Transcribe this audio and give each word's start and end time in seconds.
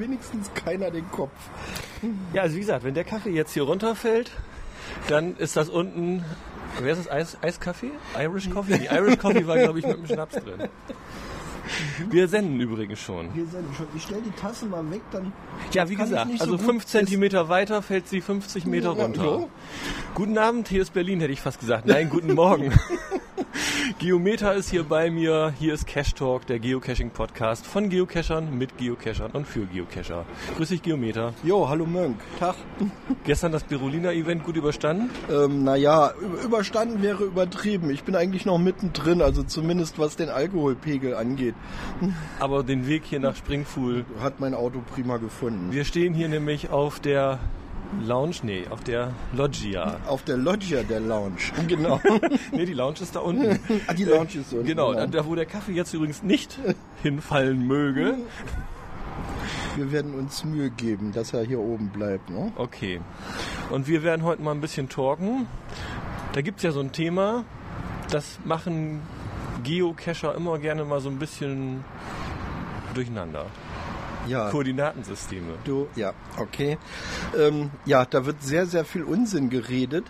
wenigstens 0.00 0.50
keiner 0.54 0.90
den 0.90 1.10
Kopf. 1.10 1.32
Ja, 2.32 2.42
also 2.42 2.56
wie 2.56 2.60
gesagt, 2.60 2.84
wenn 2.84 2.94
der 2.94 3.04
Kaffee 3.04 3.30
jetzt 3.30 3.52
hier 3.52 3.64
runterfällt, 3.64 4.30
dann 5.08 5.36
ist 5.36 5.56
das 5.56 5.68
unten, 5.68 6.24
wer 6.80 6.92
ist 6.92 7.06
das, 7.06 7.10
Eis, 7.10 7.36
Eiskaffee? 7.42 7.90
Irish 8.18 8.50
Coffee? 8.50 8.78
Die 8.78 8.86
Irish 8.86 9.18
Coffee 9.18 9.46
war, 9.46 9.56
glaube 9.58 9.78
ich, 9.80 9.86
mit 9.86 9.96
dem 9.96 10.06
Schnaps 10.06 10.34
drin. 10.36 10.68
Wir 12.08 12.28
senden 12.28 12.58
übrigens 12.60 12.98
schon. 12.98 13.34
Wir 13.34 13.44
sind 13.44 13.64
schon. 13.76 13.86
Ich 13.94 14.02
stelle 14.04 14.22
die 14.22 14.30
Tasse 14.30 14.64
mal 14.64 14.90
weg, 14.90 15.02
dann. 15.10 15.32
Ja, 15.72 15.86
wie 15.90 15.96
gesagt, 15.96 16.30
so 16.38 16.44
also 16.44 16.56
gut- 16.56 16.64
5 16.64 16.86
Zentimeter 16.86 17.50
weiter 17.50 17.82
fällt 17.82 18.08
sie 18.08 18.22
50 18.22 18.64
Meter 18.64 18.90
runter. 18.90 19.40
ja. 19.40 19.46
Guten 20.14 20.38
Abend, 20.38 20.68
hier 20.68 20.80
ist 20.80 20.94
Berlin, 20.94 21.20
hätte 21.20 21.32
ich 21.32 21.42
fast 21.42 21.60
gesagt. 21.60 21.84
Nein, 21.86 22.08
guten 22.08 22.32
Morgen. 22.34 22.72
Geometer 23.96 24.54
ist 24.54 24.70
hier 24.70 24.84
bei 24.84 25.10
mir. 25.10 25.52
Hier 25.58 25.72
ist 25.72 25.86
Cash 25.86 26.14
Talk, 26.14 26.46
der 26.46 26.58
Geocaching-Podcast 26.58 27.66
von 27.66 27.88
Geocachern, 27.88 28.56
mit 28.56 28.76
Geocachern 28.76 29.30
und 29.32 29.46
für 29.46 29.64
Geocacher. 29.66 30.26
Grüß 30.56 30.68
dich, 30.68 30.82
Geometer. 30.82 31.32
Jo, 31.42 31.68
hallo 31.68 31.86
Mönk. 31.86 32.16
Tag. 32.38 32.54
Gestern 33.24 33.52
das 33.52 33.64
Berolina-Event 33.64 34.44
gut 34.44 34.56
überstanden? 34.56 35.10
Ähm, 35.30 35.64
naja, 35.64 36.12
über- 36.20 36.42
überstanden 36.42 37.02
wäre 37.02 37.24
übertrieben. 37.24 37.90
Ich 37.90 38.04
bin 38.04 38.14
eigentlich 38.14 38.44
noch 38.44 38.58
mittendrin, 38.58 39.22
also 39.22 39.42
zumindest 39.42 39.98
was 39.98 40.16
den 40.16 40.28
Alkoholpegel 40.28 41.14
angeht. 41.14 41.54
Aber 42.40 42.62
den 42.64 42.86
Weg 42.86 43.04
hier 43.04 43.20
nach 43.20 43.36
Springfuhl. 43.36 44.04
Hat 44.20 44.38
mein 44.40 44.54
Auto 44.54 44.82
prima 44.94 45.16
gefunden. 45.16 45.72
Wir 45.72 45.84
stehen 45.84 46.12
hier 46.14 46.28
nämlich 46.28 46.70
auf 46.70 47.00
der 47.00 47.38
Lounge, 48.06 48.36
nee, 48.42 48.64
auf 48.68 48.84
der 48.84 49.12
Loggia. 49.32 49.98
Auf 50.06 50.22
der 50.22 50.36
Loggia 50.36 50.82
der 50.82 51.00
Lounge. 51.00 51.36
Genau. 51.66 52.00
Nee, 52.52 52.66
die 52.66 52.74
Lounge 52.74 53.00
ist 53.00 53.16
da 53.16 53.20
unten. 53.20 53.58
ah, 53.86 53.94
die 53.94 54.04
Lounge 54.04 54.34
ist 54.34 54.50
so. 54.50 54.62
Genau, 54.62 54.92
da, 54.94 55.06
da 55.06 55.26
wo 55.26 55.34
der 55.34 55.46
Kaffee 55.46 55.72
jetzt 55.72 55.94
übrigens 55.94 56.22
nicht 56.22 56.58
hinfallen 57.02 57.66
möge. 57.66 58.16
Wir 59.76 59.92
werden 59.92 60.14
uns 60.14 60.44
Mühe 60.44 60.70
geben, 60.70 61.12
dass 61.12 61.32
er 61.32 61.44
hier 61.44 61.60
oben 61.60 61.88
bleibt. 61.88 62.30
Ne? 62.30 62.52
Okay. 62.56 63.00
Und 63.70 63.86
wir 63.86 64.02
werden 64.02 64.22
heute 64.22 64.42
mal 64.42 64.52
ein 64.52 64.60
bisschen 64.60 64.88
talken. 64.88 65.46
Da 66.32 66.40
gibt's 66.42 66.62
ja 66.62 66.72
so 66.72 66.80
ein 66.80 66.92
Thema, 66.92 67.44
das 68.10 68.38
machen 68.44 69.00
Geocacher 69.64 70.34
immer 70.34 70.58
gerne 70.58 70.84
mal 70.84 71.00
so 71.00 71.08
ein 71.08 71.18
bisschen 71.18 71.84
durcheinander. 72.94 73.46
Ja. 74.28 74.50
Koordinatensysteme. 74.50 75.54
Du, 75.64 75.88
ja, 75.96 76.12
okay. 76.38 76.78
Ähm, 77.36 77.70
ja, 77.84 78.04
da 78.04 78.26
wird 78.26 78.42
sehr, 78.42 78.66
sehr 78.66 78.84
viel 78.84 79.02
Unsinn 79.02 79.50
geredet. 79.50 80.04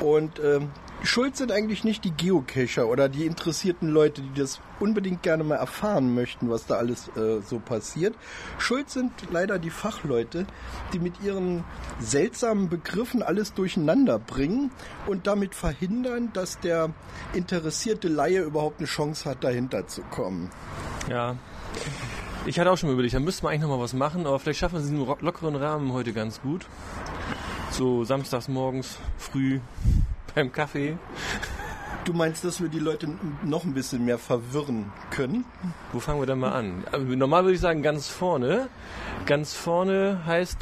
Und 0.00 0.40
ähm, 0.40 0.70
schuld 1.02 1.36
sind 1.36 1.52
eigentlich 1.52 1.84
nicht 1.84 2.04
die 2.04 2.10
Geocacher 2.10 2.88
oder 2.88 3.08
die 3.08 3.26
interessierten 3.26 3.88
Leute, 3.88 4.22
die 4.22 4.40
das 4.40 4.60
unbedingt 4.80 5.22
gerne 5.22 5.44
mal 5.44 5.56
erfahren 5.56 6.14
möchten, 6.14 6.50
was 6.50 6.66
da 6.66 6.76
alles 6.76 7.08
äh, 7.16 7.40
so 7.42 7.58
passiert. 7.58 8.14
Schuld 8.58 8.90
sind 8.90 9.12
leider 9.30 9.58
die 9.58 9.70
Fachleute, 9.70 10.46
die 10.92 10.98
mit 10.98 11.20
ihren 11.22 11.64
seltsamen 12.00 12.68
Begriffen 12.68 13.22
alles 13.22 13.54
durcheinander 13.54 14.18
bringen 14.18 14.70
und 15.06 15.26
damit 15.26 15.54
verhindern, 15.54 16.30
dass 16.32 16.58
der 16.58 16.90
interessierte 17.34 18.08
Laie 18.08 18.42
überhaupt 18.42 18.78
eine 18.78 18.88
Chance 18.88 19.28
hat, 19.28 19.44
dahinter 19.44 19.86
zu 19.86 20.02
kommen. 20.02 20.50
Ja. 21.08 21.36
Ich 22.46 22.58
hatte 22.60 22.70
auch 22.70 22.76
schon 22.76 22.88
mal 22.90 22.94
überlegt, 22.94 23.14
da 23.14 23.20
müssten 23.20 23.44
wir 23.46 23.50
eigentlich 23.50 23.62
noch 23.62 23.70
mal 23.70 23.80
was 23.80 23.94
machen, 23.94 24.26
aber 24.26 24.38
vielleicht 24.38 24.58
schaffen 24.60 24.74
wir 24.74 24.80
es 24.84 24.90
in 24.90 25.00
ro- 25.00 25.16
lockeren 25.20 25.56
Rahmen 25.56 25.92
heute 25.92 26.12
ganz 26.12 26.40
gut. 26.42 26.66
So 27.70 28.04
samstags 28.04 28.48
morgens 28.48 28.98
früh 29.16 29.60
beim 30.34 30.52
Kaffee. 30.52 30.98
Du 32.04 32.12
meinst, 32.12 32.44
dass 32.44 32.60
wir 32.60 32.68
die 32.68 32.80
Leute 32.80 33.08
noch 33.44 33.64
ein 33.64 33.72
bisschen 33.72 34.04
mehr 34.04 34.18
verwirren 34.18 34.92
können? 35.10 35.46
Wo 35.92 36.00
fangen 36.00 36.20
wir 36.20 36.26
denn 36.26 36.38
mal 36.38 36.52
an? 36.52 36.84
Also 36.92 37.06
normal 37.06 37.44
würde 37.44 37.54
ich 37.54 37.60
sagen 37.60 37.82
ganz 37.82 38.08
vorne. 38.08 38.68
Ganz 39.24 39.54
vorne 39.54 40.20
heißt, 40.26 40.58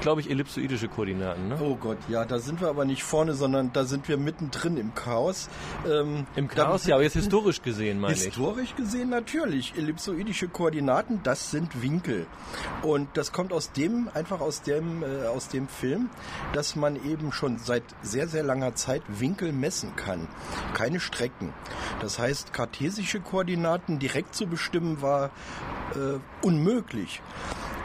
glaube 0.00 0.20
ich, 0.20 0.30
ellipsoidische 0.30 0.88
Koordinaten. 0.88 1.48
Ne? 1.48 1.58
Oh 1.60 1.76
Gott, 1.76 1.98
ja, 2.08 2.24
da 2.24 2.38
sind 2.38 2.60
wir 2.60 2.68
aber 2.68 2.84
nicht 2.84 3.02
vorne, 3.02 3.34
sondern 3.34 3.72
da 3.72 3.84
sind 3.84 4.08
wir 4.08 4.16
mittendrin 4.16 4.76
im 4.76 4.94
Chaos. 4.94 5.48
Ähm, 5.88 6.26
Im 6.36 6.48
Chaos, 6.48 6.86
ja, 6.86 6.94
aber 6.94 7.04
jetzt 7.04 7.14
historisch 7.14 7.62
gesehen, 7.62 8.00
meine 8.00 8.14
ich. 8.14 8.24
Historisch 8.24 8.74
gesehen 8.76 9.10
natürlich. 9.10 9.74
Ellipsoidische 9.76 10.48
Koordinaten, 10.48 11.20
das 11.22 11.50
sind 11.50 11.82
Winkel. 11.82 12.26
Und 12.82 13.08
das 13.14 13.32
kommt 13.32 13.52
aus 13.52 13.72
dem, 13.72 14.08
einfach 14.14 14.40
aus 14.40 14.62
dem, 14.62 15.02
äh, 15.02 15.26
aus 15.26 15.48
dem 15.48 15.68
Film, 15.68 16.10
dass 16.52 16.76
man 16.76 16.96
eben 17.04 17.32
schon 17.32 17.58
seit 17.58 17.84
sehr, 18.02 18.28
sehr 18.28 18.42
langer 18.42 18.74
Zeit 18.74 19.02
Winkel 19.08 19.52
messen 19.52 19.96
kann. 19.96 20.28
Keine 20.74 21.00
Strecken. 21.00 21.52
Das 22.00 22.18
heißt, 22.18 22.52
kartesische 22.52 23.20
Koordinaten 23.20 23.98
direkt 23.98 24.34
zu 24.34 24.46
bestimmen 24.46 25.02
war 25.02 25.30
äh, 25.94 26.18
unmöglich. 26.42 27.22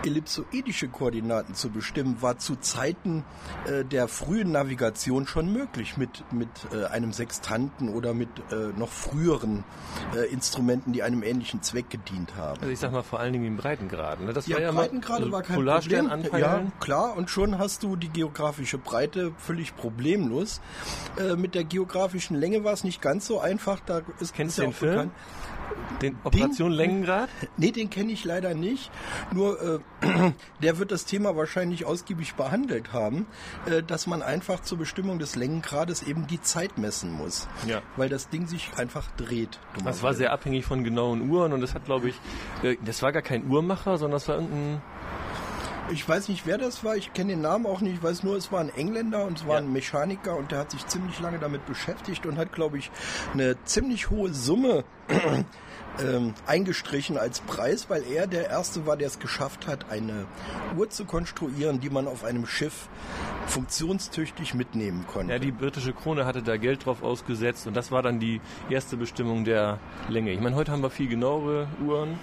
Ellipsoidische 0.03 0.87
Koordinaten 0.87 1.53
zu 1.53 1.69
bestimmen 1.69 2.21
war 2.21 2.37
zu 2.37 2.55
Zeiten 2.55 3.23
äh, 3.67 3.83
der 3.85 4.07
frühen 4.07 4.51
Navigation 4.51 5.27
schon 5.27 5.51
möglich 5.53 5.97
mit, 5.97 6.23
mit 6.31 6.49
äh, 6.73 6.85
einem 6.85 7.13
Sextanten 7.13 7.89
oder 7.89 8.13
mit 8.13 8.29
äh, 8.51 8.77
noch 8.77 8.89
früheren 8.89 9.63
äh, 10.15 10.25
Instrumenten, 10.31 10.93
die 10.93 11.03
einem 11.03 11.23
ähnlichen 11.23 11.61
Zweck 11.61 11.89
gedient 11.89 12.35
haben. 12.35 12.59
Also 12.61 12.71
ich 12.71 12.79
sag 12.79 12.91
mal 12.91 13.03
vor 13.03 13.19
allen 13.19 13.33
Dingen 13.33 13.45
im 13.45 13.57
Breitengraden. 13.57 14.25
Ne? 14.25 14.33
Das 14.33 14.47
Ja, 14.47 14.55
war 14.55 14.61
ja 14.63 14.71
mal 14.71 14.81
Breitengrade 14.83 15.19
also 15.23 15.31
war 15.31 15.41
kein 15.43 15.55
Polarstern 15.55 16.07
Problem. 16.09 16.25
anpeilen. 16.25 16.65
Ja, 16.65 16.71
klar, 16.79 17.15
und 17.17 17.29
schon 17.29 17.57
hast 17.57 17.83
du 17.83 17.95
die 17.95 18.09
geografische 18.09 18.77
Breite 18.77 19.31
völlig 19.37 19.75
problemlos. 19.75 20.61
Äh, 21.19 21.35
mit 21.35 21.55
der 21.55 21.63
geografischen 21.63 22.35
Länge 22.35 22.63
war 22.63 22.73
es 22.73 22.83
nicht 22.83 23.01
ganz 23.01 23.27
so 23.27 23.39
einfach. 23.39 23.79
Da 23.85 24.01
ist, 24.19 24.33
Kennst 24.33 24.57
du 24.57 24.63
ja 24.63 24.67
den 24.67 24.73
auch 24.73 24.77
Film? 24.77 24.91
bekannt. 24.93 25.11
Den 26.01 26.17
Operation 26.23 26.71
Längengrad? 26.71 27.29
Nee, 27.57 27.71
den 27.71 27.89
kenne 27.89 28.11
ich 28.11 28.23
leider 28.25 28.53
nicht. 28.53 28.91
Nur 29.33 29.81
äh, 30.01 30.31
der 30.61 30.79
wird 30.79 30.91
das 30.91 31.05
Thema 31.05 31.35
wahrscheinlich 31.35 31.85
ausgiebig 31.85 32.33
behandelt 32.35 32.93
haben, 32.93 33.27
äh, 33.65 33.83
dass 33.83 34.07
man 34.07 34.21
einfach 34.21 34.61
zur 34.61 34.77
Bestimmung 34.77 35.19
des 35.19 35.35
Längengrades 35.35 36.03
eben 36.03 36.27
die 36.27 36.41
Zeit 36.41 36.77
messen 36.77 37.11
muss. 37.11 37.47
Ja. 37.67 37.81
Weil 37.97 38.09
das 38.09 38.29
Ding 38.29 38.47
sich 38.47 38.71
einfach 38.77 39.11
dreht. 39.11 39.59
Das 39.83 40.01
war 40.03 40.13
sehr 40.13 40.31
abhängig 40.31 40.65
von 40.65 40.83
genauen 40.83 41.29
Uhren 41.29 41.53
und 41.53 41.61
das 41.61 41.75
hat, 41.75 41.85
glaube 41.85 42.09
ich, 42.09 42.15
äh, 42.63 42.77
das 42.83 43.01
war 43.01 43.11
gar 43.11 43.21
kein 43.21 43.47
Uhrmacher, 43.47 43.97
sondern 43.97 44.15
das 44.15 44.27
war 44.27 44.35
irgendein 44.35 44.81
Ich 45.91 46.07
weiß 46.07 46.29
nicht, 46.29 46.45
wer 46.45 46.57
das 46.57 46.83
war. 46.83 46.95
Ich 46.95 47.13
kenne 47.13 47.31
den 47.33 47.41
Namen 47.41 47.65
auch 47.65 47.81
nicht. 47.81 47.95
Ich 47.95 48.03
weiß 48.03 48.23
nur, 48.23 48.37
es 48.37 48.51
war 48.51 48.61
ein 48.61 48.69
Engländer 48.69 49.25
und 49.25 49.39
es 49.39 49.45
war 49.47 49.55
Ja. 49.55 49.61
ein 49.61 49.73
Mechaniker 49.73 50.37
und 50.37 50.51
der 50.51 50.59
hat 50.59 50.71
sich 50.71 50.85
ziemlich 50.87 51.19
lange 51.19 51.37
damit 51.39 51.65
beschäftigt 51.65 52.25
und 52.25 52.37
hat, 52.37 52.53
glaube 52.53 52.77
ich, 52.77 52.89
eine 53.33 53.61
ziemlich 53.65 54.09
hohe 54.09 54.33
Summe 54.33 54.85
ähm, 55.99 56.33
eingestrichen 56.47 57.17
als 57.17 57.41
Preis, 57.41 57.89
weil 57.89 58.03
er 58.09 58.25
der 58.27 58.49
Erste 58.49 58.85
war, 58.85 58.95
der 58.95 59.07
es 59.07 59.19
geschafft 59.19 59.67
hat, 59.67 59.91
eine 59.91 60.25
Uhr 60.77 60.89
zu 60.89 61.03
konstruieren, 61.03 61.81
die 61.81 61.89
man 61.89 62.07
auf 62.07 62.23
einem 62.23 62.45
Schiff 62.45 62.87
funktionstüchtig 63.51 64.53
mitnehmen 64.53 65.05
konnte. 65.07 65.33
Ja, 65.33 65.39
die 65.39 65.51
britische 65.51 65.91
Krone 65.91 66.25
hatte 66.25 66.41
da 66.41 66.55
Geld 66.55 66.85
drauf 66.85 67.03
ausgesetzt 67.03 67.67
und 67.67 67.75
das 67.75 67.91
war 67.91 68.01
dann 68.01 68.19
die 68.19 68.39
erste 68.69 68.95
Bestimmung 68.95 69.43
der 69.43 69.77
Länge. 70.07 70.31
Ich 70.31 70.39
meine, 70.39 70.55
heute 70.55 70.71
haben 70.71 70.81
wir 70.81 70.89
viel 70.89 71.09
genauere 71.09 71.67
Uhren, 71.85 72.17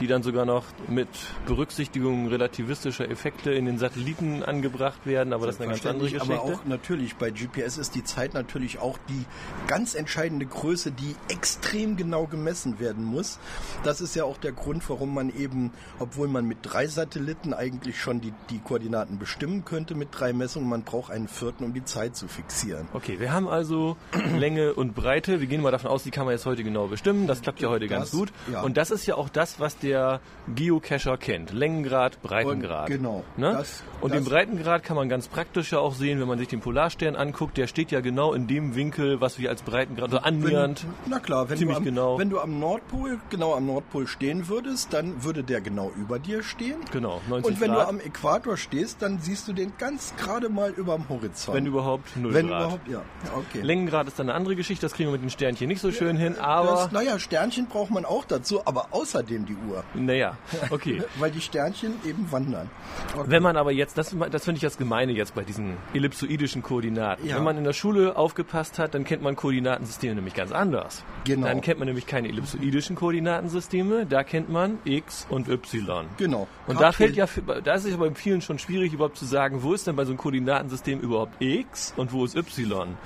die 0.00 0.06
dann 0.06 0.22
sogar 0.22 0.46
noch 0.46 0.64
mit 0.88 1.08
Berücksichtigung 1.44 2.28
relativistischer 2.28 3.10
Effekte 3.10 3.52
in 3.52 3.66
den 3.66 3.78
Satelliten 3.78 4.42
angebracht 4.42 5.04
werden, 5.04 5.34
aber 5.34 5.46
das 5.46 5.56
ist 5.56 5.60
eine 5.60 5.72
ganz 5.72 5.84
andere 5.84 6.10
Geschichte. 6.10 6.34
Aber 6.34 6.42
auch 6.42 6.64
natürlich, 6.64 7.16
bei 7.16 7.30
GPS 7.30 7.76
ist 7.76 7.94
die 7.94 8.02
Zeit 8.02 8.32
natürlich 8.32 8.78
auch 8.78 8.96
die 9.08 9.26
ganz 9.66 9.94
entscheidende 9.94 10.46
Größe, 10.46 10.92
die 10.92 11.14
extrem 11.28 11.96
genau 11.96 12.26
gemessen 12.26 12.80
werden 12.80 13.04
muss. 13.04 13.38
Das 13.84 14.00
ist 14.00 14.14
ja 14.16 14.24
auch 14.24 14.38
der 14.38 14.52
Grund, 14.52 14.88
warum 14.88 15.14
man 15.14 15.28
eben, 15.28 15.72
obwohl 15.98 16.28
man 16.28 16.46
mit 16.46 16.58
drei 16.62 16.86
Satelliten 16.86 17.52
eigentlich 17.52 18.00
schon 18.00 18.22
die, 18.22 18.32
die 18.48 18.60
Koordinaten 18.60 19.18
bestimmen 19.18 19.66
könnte 19.66 19.94
mit 19.94 20.08
drei 20.12 20.32
Messungen, 20.32 20.69
man 20.70 20.82
braucht 20.84 21.10
einen 21.12 21.28
vierten, 21.28 21.64
um 21.64 21.74
die 21.74 21.84
Zeit 21.84 22.16
zu 22.16 22.26
fixieren. 22.28 22.88
Okay, 22.94 23.20
wir 23.20 23.32
haben 23.32 23.46
also 23.48 23.96
Länge 24.38 24.72
und 24.72 24.94
Breite. 24.94 25.40
Wir 25.40 25.46
gehen 25.46 25.60
mal 25.60 25.70
davon 25.70 25.90
aus, 25.90 26.02
die 26.04 26.10
kann 26.10 26.24
man 26.24 26.32
jetzt 26.32 26.46
heute 26.46 26.64
genau 26.64 26.86
bestimmen. 26.86 27.26
Das 27.26 27.42
klappt 27.42 27.60
ja 27.60 27.68
heute 27.68 27.86
ganz 27.88 28.10
Das, 28.10 28.18
gut. 28.18 28.32
ja. 28.50 28.62
Und 28.62 28.76
das 28.78 28.90
ist 28.90 29.04
ja 29.06 29.16
auch 29.16 29.28
das, 29.28 29.60
was 29.60 29.76
der 29.76 30.20
Geocacher 30.54 31.16
kennt. 31.16 31.52
Längengrad, 31.52 32.20
Breitengrad. 32.22 32.88
Und 32.90 32.96
genau, 32.96 33.24
Ne? 33.36 33.52
das- 33.52 33.82
und 34.00 34.12
das- 34.14 34.22
den 34.22 34.30
Breitengrad 34.30 34.82
kann 34.82 34.96
man 34.96 35.08
ganz 35.08 35.28
praktisch 35.28 35.72
ja 35.72 35.78
auch 35.78 35.94
sehen, 35.94 36.20
wenn 36.20 36.28
man 36.28 36.38
sich 36.38 36.48
den 36.48 36.60
Polarstern 36.60 37.16
anguckt. 37.16 37.56
Der 37.56 37.66
steht 37.66 37.90
ja 37.90 38.00
genau 38.00 38.32
in 38.34 38.46
dem 38.46 38.74
Winkel, 38.74 39.20
was 39.20 39.38
wir 39.38 39.48
als 39.50 39.62
Breitengrad, 39.62 40.04
also 40.12 40.18
annähernd. 40.18 40.84
Wenn, 40.84 41.10
na 41.10 41.18
klar, 41.18 41.48
wenn 41.48 41.56
Ziemlich 41.58 41.76
du, 41.76 41.78
am, 41.80 41.84
genau. 41.84 42.18
wenn 42.18 42.30
du 42.30 42.40
am 42.40 42.58
Nordpol, 42.60 43.18
genau 43.30 43.54
am 43.54 43.66
Nordpol 43.66 44.06
stehen 44.06 44.48
würdest, 44.48 44.92
dann 44.92 45.24
würde 45.24 45.42
der 45.44 45.60
genau 45.60 45.90
über 45.96 46.18
dir 46.18 46.42
stehen. 46.42 46.76
Genau, 46.92 47.20
90 47.28 47.52
Und 47.54 47.60
wenn 47.60 47.70
Grad. 47.72 47.86
du 47.86 47.88
am 47.88 48.00
Äquator 48.00 48.56
stehst, 48.56 49.00
dann 49.02 49.18
siehst 49.20 49.48
du 49.48 49.52
den 49.54 49.72
ganz 49.78 50.12
gerade 50.18 50.48
mal 50.50 50.70
über 50.70 50.96
dem 50.96 51.08
Horizont. 51.08 51.56
wenn 51.56 51.66
überhaupt 51.66 52.16
0 52.16 52.34
Wenn 52.34 52.48
Grad. 52.48 52.62
überhaupt, 52.62 52.88
ja. 52.88 53.02
okay. 53.36 53.60
Längengrad 53.62 54.06
ist 54.06 54.18
dann 54.18 54.28
eine 54.28 54.36
andere 54.36 54.56
Geschichte, 54.56 54.86
das 54.86 54.92
kriegen 54.92 55.08
wir 55.08 55.12
mit 55.12 55.22
den 55.22 55.30
Sternchen 55.30 55.68
nicht 55.68 55.80
so 55.80 55.92
schön 55.92 56.16
hin, 56.16 56.38
aber 56.38 56.88
naja, 56.92 57.18
Sternchen 57.18 57.66
braucht 57.66 57.90
man 57.90 58.04
auch 58.04 58.24
dazu, 58.24 58.60
aber 58.66 58.88
außerdem 58.90 59.46
die 59.46 59.56
Uhr. 59.68 59.84
naja, 59.94 60.36
okay. 60.70 61.02
Weil 61.18 61.30
die 61.30 61.40
Sternchen 61.40 61.94
eben 62.04 62.30
wandern. 62.30 62.70
Okay. 63.16 63.30
Wenn 63.30 63.42
man 63.42 63.56
aber 63.56 63.72
jetzt, 63.72 63.98
das, 63.98 64.14
das 64.30 64.44
finde 64.44 64.58
ich 64.58 64.62
das 64.62 64.78
Gemeine 64.78 65.12
jetzt 65.12 65.34
bei 65.34 65.42
diesen 65.42 65.76
ellipsoidischen 65.94 66.62
Koordinaten. 66.62 67.26
Ja. 67.26 67.36
Wenn 67.36 67.44
man 67.44 67.56
in 67.58 67.64
der 67.64 67.72
Schule 67.72 68.16
aufgepasst 68.16 68.78
hat, 68.78 68.94
dann 68.94 69.04
kennt 69.04 69.22
man 69.22 69.36
Koordinatensysteme 69.36 70.14
nämlich 70.14 70.34
ganz 70.34 70.52
anders. 70.52 71.04
Genau. 71.24 71.46
Dann 71.46 71.60
kennt 71.60 71.78
man 71.78 71.86
nämlich 71.86 72.06
keine 72.06 72.28
ellipsoidischen 72.28 72.96
Koordinatensysteme. 72.96 74.06
Da 74.06 74.24
kennt 74.24 74.48
man 74.48 74.78
X 74.84 75.26
und 75.28 75.48
Y. 75.48 76.06
Genau. 76.16 76.48
Und 76.66 76.80
da 76.80 76.92
fällt 76.92 77.16
ja, 77.16 77.26
da 77.64 77.74
ist 77.74 77.84
es 77.84 77.94
aber 77.94 78.08
bei 78.08 78.14
vielen 78.14 78.40
schon 78.40 78.58
schwierig 78.58 78.92
überhaupt 78.92 79.16
zu 79.16 79.24
sagen, 79.24 79.62
wo 79.62 79.72
ist 79.72 79.86
denn 79.86 79.96
bei 79.96 80.04
so 80.04 80.10
einem 80.10 80.18
Koordinatensystem 80.40 81.00
überhaupt 81.00 81.40
X 81.40 81.92
und 81.96 82.12
wo 82.12 82.24
ist 82.24 82.34
Y? 82.34 82.96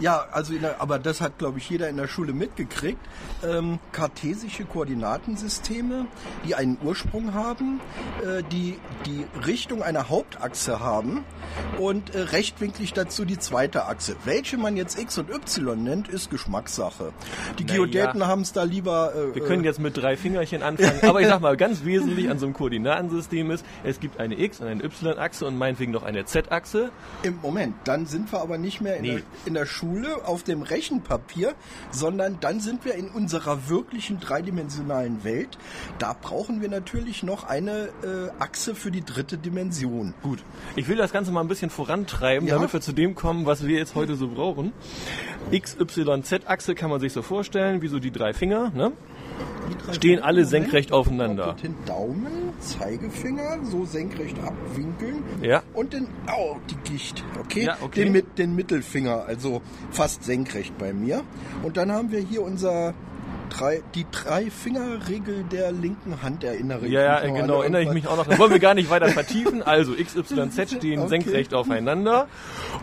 Ja, 0.00 0.26
also 0.32 0.54
der, 0.54 0.80
aber 0.80 0.98
das 0.98 1.20
hat, 1.20 1.38
glaube 1.38 1.58
ich, 1.58 1.68
jeder 1.68 1.88
in 1.88 1.96
der 1.96 2.06
Schule 2.08 2.32
mitgekriegt. 2.32 3.00
Ähm, 3.48 3.78
kartesische 3.92 4.64
Koordinatensysteme, 4.64 6.06
die 6.46 6.54
einen 6.54 6.78
Ursprung 6.82 7.34
haben, 7.34 7.80
äh, 8.24 8.42
die 8.52 8.78
die 9.06 9.24
Richtung 9.46 9.82
einer 9.82 10.08
Hauptachse 10.08 10.80
haben 10.80 11.24
und 11.78 12.14
äh, 12.14 12.20
rechtwinklig 12.20 12.92
dazu 12.92 13.24
die 13.24 13.38
zweite 13.38 13.86
Achse. 13.86 14.14
Welche 14.24 14.56
man 14.56 14.76
jetzt 14.76 14.98
X 15.00 15.18
und 15.18 15.30
Y 15.30 15.82
nennt, 15.82 16.08
ist 16.08 16.30
Geschmackssache. 16.30 17.12
Die 17.58 17.64
Naja. 17.64 17.76
Geodäten 17.76 18.26
haben 18.26 18.42
es 18.42 18.52
da 18.52 18.62
lieber. 18.62 19.12
Äh, 19.14 19.34
Wir 19.34 19.44
können 19.44 19.64
jetzt 19.64 19.80
mit 19.80 19.96
drei 19.96 20.16
Fingerchen 20.16 20.62
anfangen, 20.62 21.00
aber 21.02 21.20
ich 21.20 21.26
sag 21.26 21.40
mal, 21.40 21.56
ganz 21.56 21.84
wesentlich 21.84 22.30
an 22.30 22.38
so 22.38 22.46
einem 22.46 22.54
Koordinatensystem 22.54 23.50
ist, 23.50 23.64
es 23.84 23.98
gibt 23.98 24.20
eine 24.20 24.38
X- 24.38 24.60
und 24.60 24.68
eine 24.68 24.84
Y-Achse 24.84 25.44
und 25.46 25.58
meinetwegen 25.58 25.90
noch 25.92 26.04
eine 26.04 26.24
Z-Achse. 26.24 26.90
Im 27.24 27.38
Moment, 27.42 27.74
dann 27.84 28.06
sind 28.06 28.30
wir 28.32 28.40
aber 28.40 28.58
nicht 28.58 28.80
mehr 28.80 28.96
in, 28.96 29.02
Nee. 29.02 29.10
der, 29.16 29.22
in 29.46 29.54
der 29.54 29.66
Schule 29.66 29.87
auf 30.24 30.42
dem 30.42 30.62
Rechenpapier, 30.62 31.54
sondern 31.90 32.38
dann 32.40 32.60
sind 32.60 32.84
wir 32.84 32.94
in 32.94 33.08
unserer 33.08 33.68
wirklichen 33.68 34.20
dreidimensionalen 34.20 35.24
Welt. 35.24 35.58
Da 35.98 36.14
brauchen 36.20 36.60
wir 36.60 36.68
natürlich 36.68 37.22
noch 37.22 37.44
eine 37.44 37.88
äh, 38.02 38.30
Achse 38.38 38.74
für 38.74 38.90
die 38.90 39.04
dritte 39.04 39.38
Dimension. 39.38 40.14
Gut, 40.22 40.42
ich 40.76 40.88
will 40.88 40.96
das 40.96 41.12
Ganze 41.12 41.32
mal 41.32 41.40
ein 41.40 41.48
bisschen 41.48 41.70
vorantreiben, 41.70 42.46
Ja. 42.48 42.54
damit 42.56 42.72
wir 42.72 42.80
zu 42.80 42.92
dem 42.92 43.14
kommen, 43.14 43.46
was 43.46 43.66
wir 43.66 43.76
jetzt 43.78 43.94
heute 43.94 44.16
so 44.16 44.28
brauchen. 44.28 44.72
X, 45.50 45.76
Y, 45.80 46.22
Z-Achse 46.22 46.74
kann 46.74 46.90
man 46.90 47.00
sich 47.00 47.12
so 47.12 47.22
vorstellen, 47.22 47.82
wie 47.82 47.88
so 47.88 47.98
die 47.98 48.10
drei 48.10 48.32
Finger, 48.34 48.70
ne? 48.74 48.92
Stehen 49.92 50.20
alle 50.20 50.44
senkrecht 50.44 50.92
aufeinander. 50.92 51.46
Dorthin 51.46 51.74
Daumen, 51.86 52.52
Zeigefinger, 52.60 53.64
so 53.64 53.84
senkrecht 53.84 54.36
abwinkeln. 54.38 55.22
Ja. 55.42 55.62
Und 55.74 55.92
den, 55.92 56.08
oh, 56.28 56.56
die 56.70 56.90
Gicht, 56.90 57.24
okay? 57.40 57.64
Ja, 57.64 57.78
okay. 57.80 58.04
Den, 58.04 58.12
mit, 58.12 58.38
den 58.38 58.54
Mittelfinger, 58.54 59.24
also 59.26 59.62
fast 59.90 60.24
senkrecht 60.24 60.76
bei 60.78 60.92
mir. 60.92 61.22
Und 61.62 61.76
dann 61.76 61.90
haben 61.92 62.10
wir 62.10 62.20
hier 62.20 62.42
unser 62.42 62.94
drei, 63.48 63.82
die 63.94 64.06
Drei-Finger-Regel 64.10 65.44
der 65.44 65.72
linken 65.72 66.22
Hand, 66.22 66.44
erinnere 66.44 66.86
ich 66.86 66.92
Ja, 66.92 67.00
ja, 67.02 67.20
mich 67.22 67.32
noch 67.32 67.40
genau, 67.40 67.60
erinnere 67.62 67.82
ich 67.82 67.90
mich 67.92 68.06
auch 68.06 68.16
noch. 68.16 68.26
Da 68.26 68.38
wollen 68.38 68.50
wir 68.52 68.58
gar 68.58 68.74
nicht 68.74 68.90
weiter 68.90 69.08
vertiefen. 69.10 69.62
Also 69.62 69.94
X, 69.94 70.16
Y, 70.16 70.50
Z 70.50 70.70
stehen 70.76 70.98
Okay. 71.00 71.08
senkrecht 71.08 71.54
aufeinander. 71.54 72.28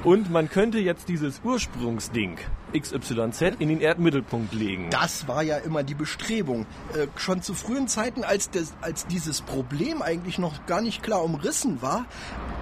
Und 0.04 0.32
man 0.32 0.50
könnte 0.50 0.80
jetzt 0.80 1.10
dieses 1.10 1.42
Ursprungsding 1.44 2.38
X, 2.74 2.92
Y, 2.92 3.32
Z 3.32 3.56
in 3.60 3.70
den 3.70 3.80
Erdmittelpunkt 3.80 4.54
legen. 4.54 4.90
Das 4.90 5.28
war 5.28 5.44
ja 5.44 5.58
immer 5.58 5.84
die 5.84 5.94
Bestrebung. 5.94 6.66
Äh, 6.94 7.08
schon 7.16 7.42
zu 7.42 7.54
frühen 7.54 7.88
Zeiten, 7.88 8.24
als, 8.24 8.50
das, 8.50 8.74
als 8.82 9.08
dieses 9.08 9.42
Problem 9.42 10.02
eigentlich 10.02 10.40
noch 10.40 10.66
gar 10.66 10.82
nicht 10.82 11.02
klar 11.04 11.24
umrissen 11.24 11.82
war, 11.82 12.06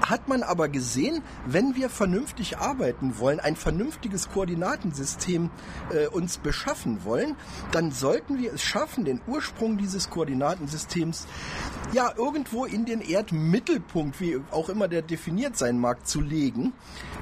hat 0.05 0.27
man 0.27 0.43
aber 0.43 0.67
gesehen, 0.69 1.23
wenn 1.47 1.75
wir 1.75 1.89
vernünftig 1.89 2.57
arbeiten 2.57 3.17
wollen, 3.17 3.39
ein 3.39 3.55
vernünftiges 3.55 4.29
Koordinatensystem 4.29 5.49
äh, 5.91 6.07
uns 6.07 6.37
beschaffen 6.37 7.05
wollen, 7.05 7.35
dann 7.71 7.91
sollten 7.93 8.39
wir 8.39 8.53
es 8.53 8.63
schaffen, 8.63 9.05
den 9.05 9.21
Ursprung 9.27 9.77
dieses 9.77 10.09
Koordinatensystems 10.09 11.27
ja 11.93 12.11
irgendwo 12.17 12.65
in 12.65 12.85
den 12.85 13.01
Erdmittelpunkt, 13.01 14.19
wie 14.19 14.39
auch 14.51 14.69
immer 14.69 14.87
der 14.87 15.01
definiert 15.01 15.57
sein 15.57 15.79
mag, 15.79 16.07
zu 16.07 16.21
legen. 16.21 16.73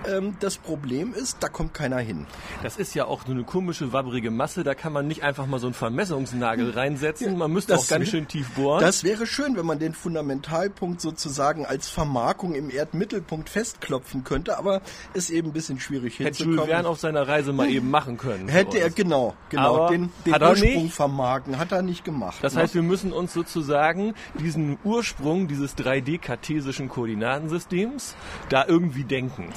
Ähm, 0.08 0.36
das 0.40 0.58
Problem 0.58 1.14
ist, 1.14 1.38
da 1.42 1.50
kommt 1.50 1.74
keiner 1.74 2.00
hin. 2.00 2.26
Das 2.64 2.78
ist 2.78 2.96
ja 2.96 3.06
auch 3.06 3.26
so 3.26 3.32
eine 3.32 3.44
komische, 3.44 3.94
wabbrige 3.94 4.32
Masse. 4.32 4.64
Da 4.64 4.74
kann 4.74 4.94
man 4.94 5.08
nicht 5.08 5.24
einfach 5.24 5.46
mal 5.46 5.60
so 5.60 5.68
einen 5.68 5.74
Vermessungsnagel 5.74 6.72
reinsetzen. 6.72 7.38
Man 7.38 7.52
müsste 7.52 7.74
Das 7.74 7.84
auch 7.84 7.88
ganz 7.90 8.10
schön 8.10 8.28
tief 8.28 8.52
bohren. 8.52 8.82
Das 8.82 9.04
wäre 9.04 9.28
schön, 9.28 9.56
wenn 9.58 9.66
man 9.66 9.80
den 9.80 9.94
Fundamentalpunkt 9.94 11.02
sozusagen 11.02 11.66
als 11.66 11.90
Vermarkung 11.90 12.56
im 12.56 12.70
Erdmittelpunkt 12.70 13.50
festklopfen 13.50 14.24
könnte, 14.24 14.58
aber 14.58 14.82
ist 15.14 15.30
eben 15.30 15.50
ein 15.50 15.54
bisschen 15.54 15.80
schwierig 15.80 16.14
Hätte 16.14 16.24
Jules 16.24 16.38
hinzukommen. 16.38 16.70
Verne 16.70 16.88
auf 16.88 17.00
seiner 17.00 17.28
Reise 17.28 17.54
mal 17.54 17.70
eben 17.70 17.90
machen 17.90 18.18
können. 18.18 18.48
Hätte 18.48 18.80
er 18.80 18.90
genau, 18.90 19.36
genau 19.50 19.76
Aber 19.76 19.90
den, 19.90 20.12
den 20.26 20.34
hat 20.34 20.42
er 20.42 20.56
Ursprung 20.62 20.84
nicht. 20.84 20.96
vermarken, 20.96 21.58
hat 21.58 21.72
er 21.72 21.82
nicht 21.82 22.04
gemacht. 22.04 22.38
Das 22.42 22.56
ne? 22.56 22.62
heißt, 22.62 22.76
wir 22.76 22.84
müssen 22.84 23.14
uns 23.14 23.34
sozusagen 23.34 24.14
diesen 24.40 24.78
Ursprung 24.84 25.48
dieses 25.48 25.78
3D-kartesischen 25.78 26.90
Koordinatensystems 26.90 28.16
da 28.50 28.66
irgendwie 28.68 29.04
denken. 29.04 29.50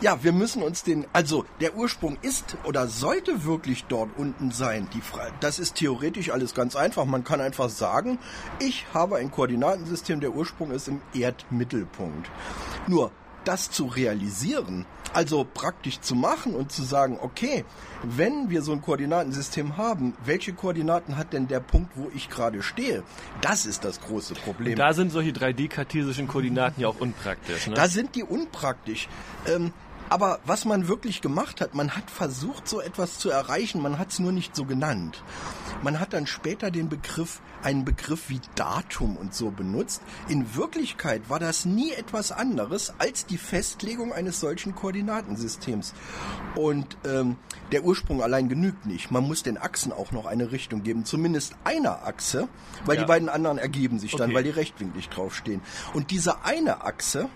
Ja, 0.00 0.22
wir 0.22 0.32
müssen 0.32 0.62
uns 0.62 0.82
den, 0.82 1.06
also 1.12 1.44
der 1.60 1.76
Ursprung 1.76 2.16
ist 2.22 2.56
oder 2.64 2.86
sollte 2.88 3.44
wirklich 3.44 3.84
dort 3.84 4.10
unten 4.16 4.50
sein. 4.50 4.88
Die 4.94 5.00
das 5.40 5.58
ist 5.58 5.76
theoretisch 5.76 6.30
alles 6.30 6.54
ganz 6.54 6.76
einfach. 6.76 7.04
Man 7.04 7.24
kann 7.24 7.40
einfach 7.40 7.68
sagen, 7.68 8.18
ich 8.58 8.86
habe 8.94 9.16
ein 9.16 9.30
Koordinatensystem, 9.30 10.20
der 10.20 10.34
Ursprung 10.34 10.70
ist 10.70 10.88
im 10.88 11.00
Erdmittelpunkt. 11.14 12.30
Nur 12.86 13.10
das 13.44 13.70
zu 13.70 13.86
realisieren, 13.86 14.86
also 15.12 15.44
praktisch 15.44 16.00
zu 16.00 16.14
machen 16.14 16.54
und 16.54 16.72
zu 16.72 16.82
sagen, 16.82 17.18
okay, 17.20 17.64
wenn 18.02 18.50
wir 18.50 18.62
so 18.62 18.72
ein 18.72 18.80
Koordinatensystem 18.80 19.76
haben, 19.76 20.14
welche 20.24 20.52
Koordinaten 20.52 21.16
hat 21.16 21.32
denn 21.32 21.48
der 21.48 21.60
Punkt, 21.60 21.92
wo 21.96 22.10
ich 22.14 22.28
gerade 22.28 22.62
stehe? 22.62 23.02
Das 23.40 23.66
ist 23.66 23.84
das 23.84 24.00
große 24.00 24.34
Problem. 24.34 24.76
Da 24.76 24.92
sind 24.92 25.10
solche 25.10 25.30
3D-kartesischen 25.30 26.28
Koordinaten 26.28 26.80
ja 26.80 26.88
auch 26.88 27.00
unpraktisch. 27.00 27.66
Ne? 27.66 27.74
Da 27.74 27.88
sind 27.88 28.14
die 28.14 28.22
unpraktisch. 28.22 29.08
Ähm, 29.46 29.72
aber 30.10 30.40
was 30.44 30.64
man 30.64 30.88
wirklich 30.88 31.20
gemacht 31.22 31.60
hat, 31.60 31.74
man 31.74 31.96
hat 31.96 32.10
versucht, 32.10 32.68
so 32.68 32.80
etwas 32.80 33.18
zu 33.18 33.30
erreichen, 33.30 33.80
man 33.80 33.98
hat 33.98 34.10
es 34.10 34.18
nur 34.18 34.32
nicht 34.32 34.54
so 34.54 34.64
genannt. 34.64 35.22
Man 35.82 35.98
hat 36.00 36.12
dann 36.12 36.26
später 36.26 36.70
den 36.70 36.88
Begriff, 36.90 37.40
einen 37.62 37.84
Begriff 37.84 38.28
wie 38.28 38.40
Datum 38.54 39.16
und 39.16 39.34
so 39.34 39.50
benutzt. 39.50 40.02
In 40.28 40.54
Wirklichkeit 40.56 41.30
war 41.30 41.38
das 41.38 41.64
nie 41.64 41.92
etwas 41.92 42.32
anderes 42.32 42.92
als 42.98 43.24
die 43.24 43.38
Festlegung 43.38 44.12
eines 44.12 44.40
solchen 44.40 44.74
Koordinatensystems. 44.74 45.94
Und 46.54 46.96
ähm, 47.06 47.36
der 47.72 47.84
Ursprung 47.84 48.22
allein 48.22 48.48
genügt 48.48 48.86
nicht. 48.86 49.10
Man 49.10 49.26
muss 49.26 49.42
den 49.42 49.58
Achsen 49.58 49.92
auch 49.92 50.10
noch 50.12 50.26
eine 50.26 50.52
Richtung 50.52 50.82
geben, 50.82 51.04
zumindest 51.04 51.54
einer 51.64 52.04
Achse, 52.06 52.48
weil 52.84 52.96
Ja. 52.96 53.02
die 53.02 53.08
beiden 53.08 53.28
anderen 53.28 53.58
ergeben 53.58 53.98
sich 53.98 54.12
dann, 54.12 54.30
Okay. 54.30 54.34
weil 54.34 54.44
die 54.44 54.50
rechtwinklig 54.50 55.08
draufstehen. 55.08 55.60
Und 55.94 56.10
diese 56.10 56.44
eine 56.44 56.82
Achse, 56.84 57.28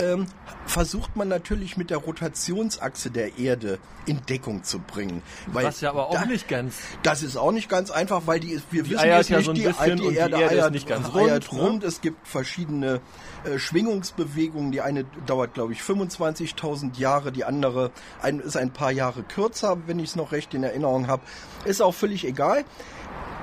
ähm, 0.00 0.26
versucht 0.66 1.14
man 1.16 1.28
natürlich 1.28 1.76
mit 1.76 1.90
der 1.90 1.98
Rotationsachse 1.98 3.10
der 3.10 3.38
Erde 3.38 3.78
in 4.06 4.20
Deckung 4.26 4.64
zu 4.64 4.80
bringen. 4.80 5.22
Weil 5.46 5.66
Was 5.66 5.80
ja 5.80 5.90
aber 5.90 6.08
auch 6.08 6.14
da- 6.14 6.24
nicht 6.26 6.48
ganz. 6.48 6.76
Das 7.02 7.22
ist 7.22 7.36
auch 7.36 7.52
nicht 7.52 7.68
ganz 7.68 7.90
einfach, 7.90 8.22
weil 8.26 8.40
die 8.40 8.60
wir 8.70 8.82
Die 8.82 8.90
wissen 8.90 9.00
eiert 9.00 9.18
jetzt 9.18 9.28
ja 9.30 9.36
nicht, 9.38 9.46
so 9.46 9.52
ein 9.52 9.54
die, 9.54 9.62
bisschen 9.62 9.96
die 9.96 10.08
die 10.08 10.14
Erde, 10.16 10.40
Erde 10.40 10.54
eiert, 10.54 10.72
nicht 10.72 10.88
ganz 10.88 11.14
eiert 11.14 11.52
rund, 11.52 11.60
ne? 11.62 11.68
rund. 11.68 11.84
Es 11.84 12.00
gibt 12.00 12.26
verschiedene 12.26 13.00
äh, 13.44 13.58
Schwingungsbewegungen. 13.58 14.72
Die 14.72 14.80
eine 14.80 15.04
dauert, 15.26 15.54
glaube 15.54 15.72
ich, 15.74 15.80
25.000 15.80 16.98
Jahre, 16.98 17.30
die 17.32 17.44
andere 17.44 17.90
ein, 18.22 18.40
ist 18.40 18.56
ein 18.56 18.72
paar 18.72 18.90
Jahre 18.90 19.22
kürzer, 19.22 19.78
wenn 19.86 19.98
ich 19.98 20.10
es 20.10 20.16
noch 20.16 20.32
recht 20.32 20.54
in 20.54 20.64
Erinnerung 20.64 21.06
habe. 21.06 21.22
Ist 21.64 21.80
auch 21.82 21.94
völlig 21.94 22.24
egal. 22.26 22.64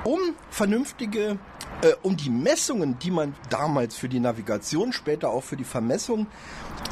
Um 0.04 0.18
vernünftige, 0.50 1.38
äh, 1.82 1.92
um 2.02 2.16
die 2.16 2.30
Messungen, 2.30 2.98
die 2.98 3.10
man 3.10 3.34
damals 3.50 3.96
für 3.96 4.08
die 4.08 4.20
Navigation, 4.20 4.92
später 4.92 5.30
auch 5.30 5.44
für 5.44 5.56
die 5.56 5.64
Vermessung, 5.64 6.26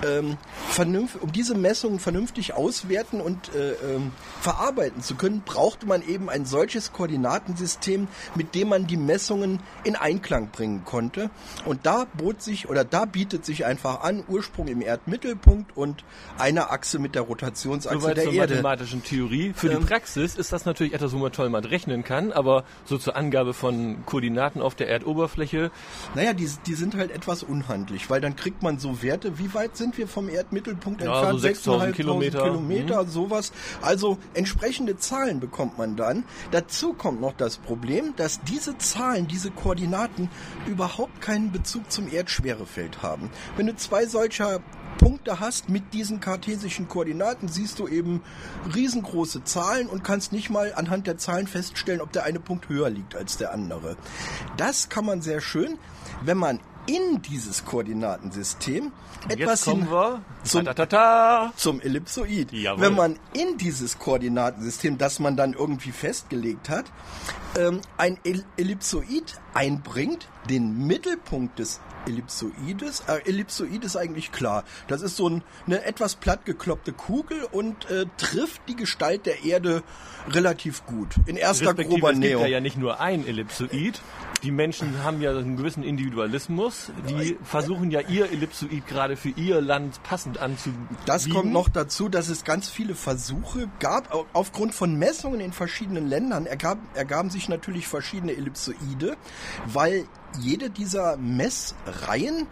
ähm, 0.07 0.37
vernünf 0.69 1.17
um 1.21 1.33
diese 1.33 1.55
Messungen 1.55 1.99
vernünftig 1.99 2.55
auswerten 2.55 3.21
und 3.21 3.55
äh, 3.55 3.73
ähm, 3.73 4.13
verarbeiten 4.41 5.03
zu 5.03 5.15
können, 5.15 5.43
brauchte 5.45 5.87
man 5.87 6.07
eben 6.07 6.31
ein 6.31 6.47
solches 6.47 6.93
Koordinatensystem, 6.93 8.09
mit 8.35 8.55
dem 8.55 8.69
man 8.69 8.87
die 8.87 8.97
Messungen 8.97 9.61
in 9.85 9.97
Einklang 9.97 10.51
bringen 10.51 10.85
konnte. 10.85 11.31
Und 11.65 11.87
da 11.87 12.07
bot 12.15 12.43
sich 12.43 12.69
oder 12.69 12.85
da 12.85 13.05
bietet 13.05 13.45
sich 13.45 13.65
einfach 13.65 14.03
an, 14.03 14.25
Ursprung 14.29 14.69
im 14.69 14.81
Erdmittelpunkt 14.81 15.77
und 15.77 16.05
eine 16.39 16.71
Achse 16.71 16.99
mit 16.99 17.15
der 17.15 17.23
Rotationsachse 17.23 18.01
Soweit 18.01 18.17
der 18.17 18.25
zur 18.25 18.33
Erde. 18.33 18.55
mathematischen 18.55 19.03
Theorie. 19.03 19.53
Für 19.55 19.71
Ähm, 19.71 19.81
die 19.81 19.87
Praxis 19.87 20.37
ist 20.37 20.53
das 20.53 20.65
natürlich 20.65 20.95
etwas, 20.95 21.13
wo 21.13 21.19
man 21.19 21.33
toll 21.33 21.49
mal 21.51 21.61
rechnen 21.61 22.05
kann, 22.05 22.33
aber 22.33 22.65
so 22.85 22.99
zur 22.99 23.17
Angabe 23.17 23.55
von 23.55 24.05
Koordinaten 24.07 24.60
auf 24.61 24.75
der 24.75 24.89
Erdoberfläche, 24.89 25.71
Naja, 26.15 26.33
die, 26.33 26.49
die 26.67 26.75
sind 26.75 26.95
halt 26.95 27.11
etwas 27.11 27.43
unhandlich, 27.43 28.11
weil 28.11 28.21
dann 28.21 28.37
kriegt 28.37 28.63
man 28.63 28.79
so 28.79 29.03
Werte, 29.03 29.39
wie 29.39 29.53
weit 29.55 29.77
sind 29.77 29.99
wir 29.99 30.09
vom 30.09 30.29
Erdmittelpunkt 30.29 31.03
Ja, 31.03 31.13
entfernt? 31.15 31.33
so 31.33 31.39
6000 31.39 31.91
6.500 31.93 31.97
Kilometer. 31.97 32.43
Kilometer, 32.43 33.07
sowas. 33.07 33.53
Also 33.83 34.19
entsprechende 34.35 34.97
Zahlen 34.97 35.41
bekommt 35.41 35.79
man 35.79 35.97
dann. 35.97 36.25
Dazu 36.51 36.93
kommt 36.93 37.21
noch 37.21 37.33
das 37.35 37.57
Problem, 37.59 38.15
dass 38.17 38.41
diese 38.43 38.77
Zahlen, 38.79 39.27
diese 39.27 39.51
Koordinaten 39.51 40.29
überhaupt 40.67 41.21
keinen 41.21 41.53
Bezug 41.53 41.91
zum 41.91 42.11
Erdschwerefeld 42.13 43.03
haben. 43.03 43.31
Wenn 43.57 43.67
du 43.67 43.77
zwei 43.77 44.07
solcher 44.07 44.61
Punkte 45.01 45.41
hast 45.41 45.71
mit 45.71 45.95
diesen 45.95 46.21
kartesischen 46.21 46.87
Koordinaten, 46.87 47.49
siehst 47.49 47.79
du 47.79 47.89
eben 47.89 48.23
riesengroße 48.75 49.45
Zahlen 49.45 49.87
und 49.89 50.05
kannst 50.05 50.31
nicht 50.33 50.51
mal 50.51 50.75
anhand 50.75 51.07
der 51.07 51.17
Zahlen 51.17 51.47
feststellen, 51.47 52.03
ob 52.03 52.13
der 52.13 52.25
eine 52.25 52.39
Punkt 52.39 52.69
höher 52.69 52.91
liegt 52.91 53.17
als 53.17 53.39
der 53.39 53.53
andere. 53.55 53.97
Das 54.59 54.91
kann 54.91 55.07
man 55.07 55.23
sehr 55.23 55.41
schön, 55.41 55.79
wenn 56.23 56.37
man 56.37 56.61
in 56.87 57.23
dieses 57.23 57.65
Koordinatensystem 57.65 58.93
etwas 59.29 59.65
hin 59.65 59.89
wir 59.91 60.21
zum- 60.43 60.65
zum 61.57 61.81
Ellipsoid. 61.81 62.53
Jawohl. 62.53 62.81
Wenn 62.83 62.95
man 62.95 63.19
in 63.33 63.57
dieses 63.59 63.99
Koordinatensystem, 63.99 64.99
das 64.99 65.19
man 65.19 65.37
dann 65.37 65.53
irgendwie 65.55 65.93
festgelegt 65.93 66.69
hat, 66.69 66.87
ähm, 67.59 67.81
ein 67.97 68.19
El 68.25 68.45
Ellipsoid 68.59 69.39
einbringt, 69.55 70.29
den 70.49 70.87
Mittelpunkt 70.87 71.59
des 71.59 71.81
Ellipsoides, 72.07 73.01
äh, 73.09 73.21
Ellipsoid 73.29 73.85
ist 73.85 73.97
eigentlich 73.97 74.33
klar. 74.33 74.65
Das 74.89 75.03
ist 75.03 75.17
so 75.17 75.29
ein, 75.29 75.43
eine 75.67 75.85
etwas 75.85 76.15
platt 76.17 76.45
gekloppte 76.45 76.93
Kugel 76.93 77.45
und 77.51 77.91
äh, 77.91 78.07
trifft 78.17 78.63
die 78.69 78.77
Gestalt 78.77 79.27
der 79.27 79.45
Erde 79.45 79.83
relativ 80.29 80.85
gut. 80.87 81.09
In 81.27 81.37
erster 81.37 81.75
grober 81.75 82.11
es 82.13 82.21
gibt 82.21 82.25
ja, 82.43 82.47
ja 82.47 82.61
nicht 82.61 82.77
nur 82.77 83.01
ein 83.01 83.27
Ellipsoid. 83.27 84.01
Die 84.43 84.51
Menschen 84.51 85.03
haben 85.05 85.21
ja 85.21 85.31
einen 85.31 85.57
gewissen 85.57 85.83
Individualismus. 85.83 86.91
Die 87.09 87.37
versuchen 87.45 87.91
ja 87.91 88.01
ihr 88.01 88.31
Ellipsoid 88.31 88.87
gerade 88.87 89.17
für 89.17 89.29
ihr 89.31 89.61
Land 89.61 90.03
passend 90.03 90.39
anzubieten. 90.39 90.97
Das 91.07 91.29
kommt 91.29 91.53
noch 91.53 91.69
dazu, 91.69 92.09
dass 92.09 92.29
es 92.29 92.45
ganz 92.45 92.69
viele 92.69 92.95
Versuche 92.95 93.69
gab. 93.81 94.15
Au- 94.15 94.27
Aufgrund 94.33 94.75
von 94.75 94.95
Messungen 94.97 95.41
in 95.41 95.53
verschiedenen 95.53 96.09
Ländern 96.09 96.47
ergab, 96.47 96.79
ergaben 96.95 97.29
sich 97.31 97.49
natürlich 97.49 97.87
verschiedene 97.87 98.33
Ellipsoide, 98.33 99.17
weil 99.67 100.07
jede 100.39 100.71
dieser 100.71 101.17
Messreihen 101.95 102.47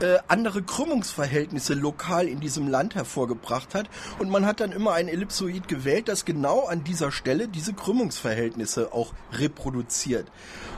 äh, 0.00 0.18
andere 0.26 0.62
Krümmungsverhältnisse 0.62 1.74
lokal 1.74 2.26
in 2.26 2.40
diesem 2.40 2.66
Land 2.68 2.94
hervorgebracht 2.96 3.74
hat. 3.74 3.88
Und 4.18 4.28
man 4.28 4.44
hat 4.44 4.58
dann 4.60 4.72
immer 4.72 4.92
ein 4.94 5.06
Ellipsoid 5.08 5.68
gewählt, 5.68 6.08
das 6.08 6.24
genau 6.24 6.64
an 6.66 6.82
dieser 6.82 7.12
Stelle 7.12 7.46
diese 7.46 7.74
Krümmungsverhältnisse 7.74 8.92
auch 8.92 9.12
reproduziert. 9.32 10.26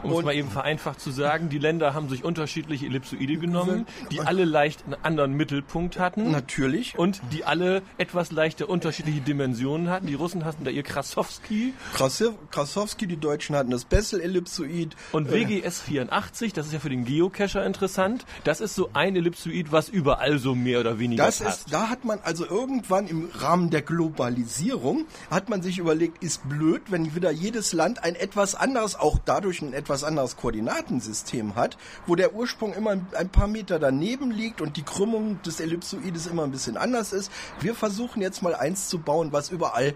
Um 0.03 0.11
es 0.11 0.19
Und- 0.19 0.25
mal 0.27 0.35
eben 0.35 0.51
vereinfacht 0.51 1.01
zu 1.01 1.11
sagen, 1.11 1.49
die 1.49 1.59
Länder 1.59 1.95
haben 1.95 2.11
sich 2.11 2.25
unterschiedliche 2.25 2.87
Ellipsoide 2.87 3.39
genommen, 3.39 3.87
die 4.11 4.21
alle 4.21 4.45
leicht 4.45 4.85
einen 4.85 4.97
anderen 5.03 5.33
Mittelpunkt 5.33 5.99
hatten. 5.99 6.31
Natürlich. 6.31 6.99
Und 6.99 7.23
die 7.33 7.45
alle 7.45 7.81
etwas 7.97 8.33
leichter 8.33 8.69
unterschiedliche 8.69 9.23
Dimensionen 9.23 9.89
hatten. 9.89 10.07
Die 10.07 10.15
Russen 10.15 10.45
hatten 10.45 10.65
da 10.65 10.71
ihr 10.71 10.83
Krasowski 10.83 11.73
Krasow- 11.95 12.35
Krasowski, 12.51 13.07
die 13.07 13.17
Deutschen 13.17 13.57
hatten 13.57 13.71
das 13.71 13.87
Bessel-Ellipsoid. 13.87 14.95
und 15.13 15.31
WGS 15.31 15.81
84, 15.81 16.53
das 16.53 16.67
ist 16.67 16.73
ja 16.73 16.81
für 16.81 16.91
den 16.91 17.05
Geocacher 17.07 17.65
interessant. 17.65 18.06
Das 18.45 18.61
ist 18.61 18.75
so 18.75 18.91
ein 18.93 19.17
Ellipsoid, 19.17 19.73
was 19.73 19.89
überall 19.89 20.39
so 20.39 20.55
mehr 20.55 20.81
oder 20.81 20.99
weniger 20.99 21.25
Das 21.25 21.41
passt. 21.41 21.67
ist, 21.67 21.73
da 21.73 21.89
hat 21.89 22.05
man 22.05 22.19
also 22.23 22.45
irgendwann 22.47 23.07
im 23.09 23.31
Rahmen 23.35 23.71
der 23.71 23.83
Globalisierung, 23.83 25.07
hat 25.31 25.49
man 25.49 25.63
sich 25.63 25.79
überlegt, 25.79 26.23
ist 26.23 26.49
blöd, 26.49 26.83
wenn 26.91 27.15
wieder 27.15 27.31
jedes 27.31 27.73
Land 27.73 28.03
ein 28.05 28.15
etwas 28.15 28.55
anderes, 28.55 28.95
auch 28.95 29.19
dadurch 29.25 29.63
ein 29.63 29.73
etwas 29.73 30.05
anderes 30.05 30.37
Koordinatensystem 30.37 31.55
hat, 31.57 31.77
wo 32.07 32.15
der 32.15 32.35
Ursprung 32.35 32.75
immer 32.75 32.91
ein- 32.91 33.07
ein 33.17 33.29
paar 33.29 33.47
Meter 33.49 33.79
daneben 33.79 34.31
liegt 34.31 34.61
und 34.61 34.77
die 34.77 34.83
Krümmung 34.83 35.41
des 35.43 35.61
Ellipsoides 35.61 36.27
immer 36.27 36.45
ein 36.45 36.51
bisschen 36.51 36.77
anders 36.77 37.13
ist. 37.13 37.31
Wir 37.61 37.75
versuchen 37.75 38.23
jetzt 38.23 38.43
mal 38.43 38.55
eins 38.55 38.89
zu 38.89 38.99
bauen, 38.99 39.33
was 39.33 39.51
überall 39.51 39.95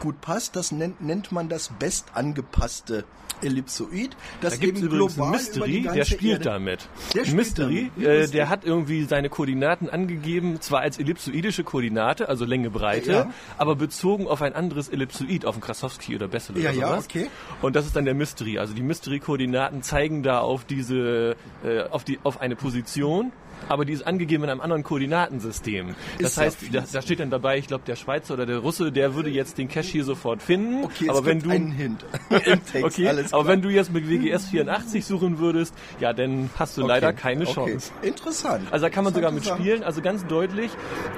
gut 0.00 0.20
passt. 0.20 0.56
Das 0.56 0.72
nennt, 0.72 1.00
nennt 1.00 1.32
man 1.32 1.48
das 1.48 1.70
bestangepasste 1.78 3.04
Ellipsoid. 3.42 4.16
Das 4.40 4.54
Da 4.54 4.58
gibt 4.58 4.78
es 4.78 4.84
übrigens 4.84 5.14
global 5.16 5.32
Mystery, 5.32 5.82
der 5.82 6.04
spielt 6.04 6.22
Erde- 6.32 6.44
damit. 6.44 6.88
Der 7.14 7.20
spielt 7.24 7.36
Mystery, 7.36 7.90
damit. 7.96 8.08
Äh, 8.08 8.28
der 8.28 8.48
hat 8.48 8.64
irgendwie 8.64 9.04
seine 9.04 9.28
Koordinaten 9.28 9.90
angegeben, 9.90 10.60
zwar 10.60 10.80
als 10.80 10.98
ellipsoidische 10.98 11.64
Koordinate, 11.64 12.28
also 12.28 12.44
Länge, 12.44 12.70
Breite, 12.70 13.12
Ja. 13.12 13.30
aber 13.58 13.74
bezogen 13.76 14.26
auf 14.28 14.40
ein 14.40 14.54
anderes 14.54 14.88
Ellipsoid, 14.88 15.44
auf 15.44 15.56
einen 15.56 15.62
Krasowski 15.62 16.14
oder 16.14 16.28
Bessel 16.28 16.56
Ja, 16.58 16.70
oder 16.70 16.78
ja, 16.78 16.88
sowas. 16.88 17.04
okay. 17.06 17.26
Und 17.60 17.76
das 17.76 17.86
ist 17.86 17.96
dann 17.96 18.04
der 18.04 18.14
Mystery. 18.14 18.58
Also 18.58 18.72
die 18.72 18.82
Mystery-Koordinaten 18.82 19.82
zeigen 19.82 20.22
da 20.22 20.38
auf 20.38 20.64
diese, 20.64 21.36
äh, 21.64 21.82
auf 21.90 22.04
die, 22.04 22.18
auf 22.22 22.40
eine 22.40 22.56
Position. 22.56 23.32
Aber 23.68 23.84
die 23.84 23.92
ist 23.92 24.06
angegeben 24.06 24.44
in 24.44 24.50
einem 24.50 24.60
anderen 24.60 24.82
Koordinatensystem. 24.82 25.94
Das 26.18 26.30
Ist 26.32 26.36
ja 26.36 26.42
heißt, 26.44 26.58
fies. 26.58 26.70
da, 26.72 26.84
da 26.92 27.02
steht 27.02 27.20
dann 27.20 27.30
dabei, 27.30 27.58
ich 27.58 27.66
glaube, 27.66 27.84
der 27.86 27.96
Schweizer 27.96 28.34
oder 28.34 28.46
der 28.46 28.58
Russe, 28.58 28.92
der 28.92 29.14
würde 29.14 29.30
jetzt 29.30 29.58
den 29.58 29.68
Cache 29.68 29.86
hier 29.88 30.04
sofort 30.04 30.42
finden. 30.42 30.84
Okay, 30.84 31.08
aber 31.08 31.24
wenn 31.24 31.40
du 31.40 31.50
einen 31.50 31.70
Hint 31.70 32.04
im 32.30 32.64
Text, 32.64 32.84
okay, 32.84 33.08
alles 33.08 33.32
aber 33.32 33.44
klar. 33.44 33.52
wenn 33.54 33.62
du 33.62 33.68
jetzt 33.70 33.92
mit 33.92 34.08
WGS 34.08 34.46
84 34.48 35.04
suchen 35.04 35.38
würdest, 35.38 35.74
ja, 36.00 36.12
dann 36.12 36.50
hast 36.58 36.76
du 36.76 36.86
leider 36.86 37.08
Okay, 37.08 37.16
keine 37.20 37.44
okay. 37.46 37.54
Chance. 37.54 37.92
Interessant. 38.02 38.66
Also 38.70 38.86
da 38.86 38.90
kann 38.90 39.04
man 39.04 39.14
sogar 39.14 39.30
mit 39.30 39.44
spielen, 39.44 39.82
also 39.82 40.00
ganz 40.02 40.26
deutlich, 40.26 40.70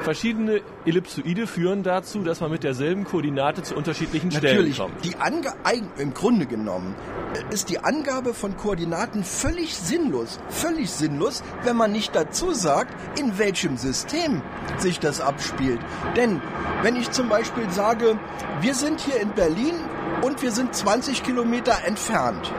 verschiedene 0.02 0.60
Ellipsoide 0.84 1.46
führen 1.46 1.82
dazu, 1.82 2.22
dass 2.22 2.40
man 2.40 2.50
mit 2.50 2.64
derselben 2.64 3.04
Koordinate 3.04 3.62
zu 3.62 3.74
unterschiedlichen 3.74 4.28
Natürlich, 4.28 4.74
Stellen 4.76 4.90
kommt. 4.92 5.04
die 5.04 5.16
Ange 5.16 5.52
im 5.98 6.14
Grunde 6.14 6.46
genommen 6.46 6.94
äh, 7.34 7.54
ist 7.54 7.70
die 7.70 7.78
Angabe 7.78 8.34
von 8.34 8.56
Koordinaten 8.56 9.24
völlig 9.24 9.74
sinnlos. 9.74 10.38
Völlig 10.48 10.90
sinnlos, 10.90 11.42
wenn 11.64 11.76
man 11.76 11.92
nicht 11.92 12.14
dazu 12.26 12.52
sagt, 12.52 12.94
in 13.18 13.38
welchem 13.38 13.76
System 13.76 14.42
sich 14.78 14.98
das 14.98 15.20
abspielt. 15.20 15.80
Denn 16.16 16.40
wenn 16.82 16.96
ich 16.96 17.10
zum 17.10 17.28
Beispiel 17.28 17.70
sage, 17.70 18.18
wir 18.60 18.74
sind 18.74 19.00
hier 19.00 19.20
in 19.20 19.30
Berlin 19.30 19.74
und 20.22 20.42
wir 20.42 20.50
sind 20.50 20.74
20 20.74 21.22
Kilometer 21.22 21.84
entfernt. 21.86 22.52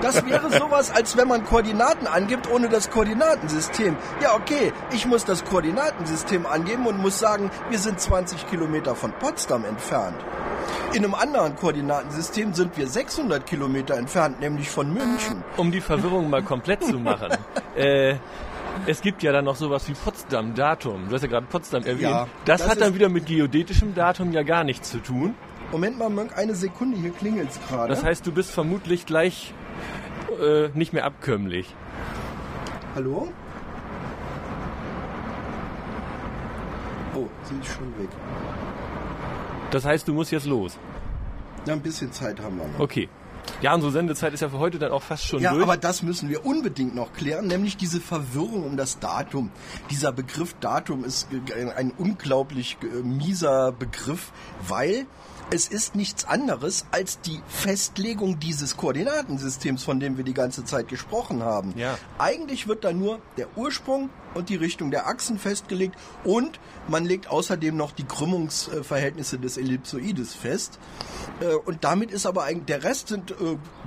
Das 0.00 0.24
wäre 0.26 0.50
sowas, 0.58 0.90
als 0.90 1.16
wenn 1.16 1.28
man 1.28 1.44
Koordinaten 1.44 2.06
angibt 2.06 2.50
ohne 2.50 2.68
das 2.68 2.90
Koordinatensystem. 2.90 3.96
Ja, 4.20 4.34
okay, 4.34 4.72
ich 4.92 5.06
muss 5.06 5.24
das 5.24 5.44
Koordinatensystem 5.44 6.46
angeben 6.46 6.86
und 6.86 6.98
muss 6.98 7.18
sagen, 7.18 7.50
wir 7.70 7.78
sind 7.78 8.00
20 8.00 8.48
Kilometer 8.48 8.94
von 8.94 9.12
Potsdam 9.12 9.64
entfernt. 9.64 10.16
In 10.92 11.04
einem 11.04 11.14
anderen 11.14 11.56
Koordinatensystem 11.56 12.52
sind 12.52 12.76
wir 12.76 12.86
600 12.86 13.46
Kilometer 13.46 13.96
entfernt, 13.96 14.40
nämlich 14.40 14.70
von 14.70 14.92
München. 14.92 15.42
Um 15.56 15.72
die 15.72 15.80
Verwirrung 15.80 16.28
mal 16.30 16.42
komplett 16.42 16.84
zu 16.84 16.98
machen. 16.98 17.28
äh, 17.76 18.16
es 18.86 19.00
gibt 19.00 19.22
ja 19.22 19.32
dann 19.32 19.44
noch 19.44 19.56
sowas 19.56 19.88
wie 19.88 19.94
Potsdam-Datum. 19.94 21.08
Du 21.08 21.14
hast 21.14 21.22
ja 21.22 21.28
gerade 21.28 21.46
Potsdam 21.46 21.82
erwähnt. 21.82 22.02
Ja, 22.02 22.28
das, 22.44 22.60
das 22.60 22.70
hat 22.70 22.80
dann 22.80 22.94
wieder 22.94 23.08
mit 23.08 23.26
geodätischem 23.26 23.94
Datum 23.94 24.32
ja 24.32 24.42
gar 24.42 24.64
nichts 24.64 24.90
zu 24.90 24.98
tun. 24.98 25.34
Moment 25.70 25.98
mal, 25.98 26.10
Mönk, 26.10 26.36
eine 26.36 26.54
Sekunde, 26.54 26.98
hier 26.98 27.10
klingelt's 27.10 27.58
gerade. 27.68 27.88
Das 27.88 28.04
heißt, 28.04 28.26
du 28.26 28.32
bist 28.32 28.50
vermutlich 28.50 29.06
gleich 29.06 29.54
äh, 30.40 30.68
nicht 30.74 30.92
mehr 30.92 31.04
abkömmlich. 31.04 31.74
Hallo? 32.94 33.28
Oh, 37.14 37.28
sie 37.44 37.54
ist 37.60 37.72
schon 37.72 37.98
weg. 37.98 38.08
Das 39.70 39.84
heißt, 39.84 40.06
du 40.08 40.12
musst 40.12 40.30
jetzt 40.30 40.46
los. 40.46 40.78
Na, 41.66 41.72
ein 41.72 41.80
bisschen 41.80 42.12
Zeit 42.12 42.40
haben 42.40 42.58
wir 42.58 42.66
noch. 42.66 42.80
Okay. 42.80 43.08
Ja, 43.60 43.74
unsere 43.74 43.92
Sendezeit 43.92 44.32
ist 44.34 44.40
ja 44.40 44.48
für 44.48 44.58
heute 44.58 44.78
dann 44.78 44.92
auch 44.92 45.02
fast 45.02 45.24
schon 45.26 45.40
Ja, 45.40 45.52
durch. 45.52 45.62
aber 45.62 45.76
das 45.76 46.02
müssen 46.02 46.28
wir 46.28 46.44
unbedingt 46.44 46.94
noch 46.94 47.12
klären, 47.12 47.46
nämlich 47.46 47.76
diese 47.76 48.00
Verwirrung 48.00 48.64
um 48.64 48.76
das 48.76 48.98
Datum. 48.98 49.50
Dieser 49.90 50.12
Begriff 50.12 50.54
Datum 50.60 51.04
ist 51.04 51.28
äh, 51.32 51.70
ein 51.72 51.92
unglaublich 51.96 52.76
äh, 52.82 53.02
mieser 53.02 53.72
Begriff, 53.72 54.32
weil 54.66 55.06
es 55.50 55.68
ist 55.68 55.94
nichts 55.94 56.24
anderes 56.24 56.86
als 56.90 57.20
die 57.20 57.40
Festlegung 57.48 58.38
dieses 58.38 58.76
Koordinatensystems, 58.76 59.84
von 59.84 60.00
dem 60.00 60.16
wir 60.16 60.24
die 60.24 60.34
ganze 60.34 60.64
Zeit 60.64 60.88
gesprochen 60.88 61.42
haben. 61.42 61.74
Ja. 61.76 61.98
Eigentlich 62.18 62.68
wird 62.68 62.84
da 62.84 62.92
nur 62.92 63.20
der 63.36 63.46
Ursprung 63.56 64.10
und 64.34 64.48
die 64.48 64.56
Richtung 64.56 64.90
der 64.90 65.06
Achsen 65.06 65.38
festgelegt 65.38 65.94
und 66.24 66.58
man 66.88 67.04
legt 67.04 67.28
außerdem 67.28 67.76
noch 67.76 67.92
die 67.92 68.04
Krümmungsverhältnisse 68.04 69.38
des 69.38 69.56
Ellipsoides 69.58 70.34
fest. 70.34 70.78
Äh, 71.40 71.54
Und 71.54 71.84
damit 71.84 72.10
ist 72.10 72.26
aber 72.26 72.44
eigentlich, 72.44 72.66
der 72.66 72.84
Rest 72.84 73.08
sind 73.08 73.32
äh, 73.32 73.34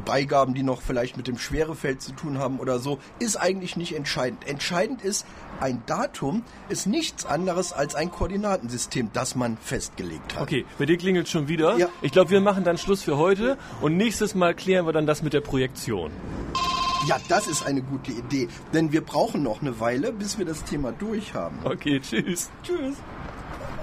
Beigaben, 0.05 0.53
die 0.53 0.63
noch 0.63 0.81
vielleicht 0.81 1.17
mit 1.17 1.27
dem 1.27 1.37
Schwerefeld 1.37 2.01
zu 2.01 2.11
tun 2.11 2.37
haben 2.37 2.59
oder 2.59 2.79
so, 2.79 2.99
ist 3.19 3.37
eigentlich 3.37 3.75
nicht 3.75 3.95
entscheidend. 3.95 4.47
Entscheidend 4.47 5.01
ist, 5.01 5.25
ein 5.59 5.81
Datum 5.85 6.43
ist 6.69 6.85
nichts 6.85 7.25
anderes 7.25 7.73
als 7.73 7.95
ein 7.95 8.11
Koordinatensystem, 8.11 9.09
das 9.13 9.35
man 9.35 9.57
festgelegt 9.57 10.35
hat. 10.35 10.43
Okay, 10.43 10.65
bei 10.77 10.85
dir 10.85 10.97
klingelt 10.97 11.27
schon 11.45 11.47
wieder. 11.47 11.77
Ja. 11.77 11.89
Ich 12.01 12.11
glaube, 12.11 12.31
wir 12.31 12.41
machen 12.41 12.63
dann 12.63 12.77
Schluss 12.77 13.03
für 13.03 13.17
heute 13.17 13.57
und 13.81 13.97
nächstes 13.97 14.35
Mal 14.35 14.53
klären 14.53 14.85
wir 14.85 14.93
dann 14.93 15.05
das 15.05 15.21
mit 15.21 15.33
der 15.33 15.41
Projektion. 15.41 16.11
Ja, 17.07 17.17
das 17.27 17.47
ist 17.47 17.65
eine 17.65 17.83
gute 17.83 18.11
Idee, 18.11 18.47
denn 18.73 18.91
wir 18.91 19.01
brauchen 19.01 19.43
noch 19.43 19.61
eine 19.61 19.79
Weile, 19.79 20.11
bis 20.11 20.39
wir 20.39 20.45
das 20.45 20.63
Thema 20.63 20.91
durch 20.91 21.33
haben. 21.35 21.59
Okay, 21.63 21.99
tschüss. 21.99 22.49
Tschüss. 22.63 22.95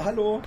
Hallo. 0.05 0.43